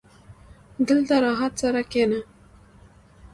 [0.87, 2.19] •دلته راحت سره کښېنه.